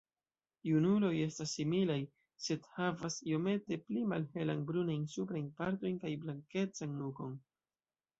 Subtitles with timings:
[0.67, 1.97] Junuloj estas similaj,
[2.45, 7.37] sed havas iomete pli malhelan brunajn suprajn partojn kaj blankecan nukon.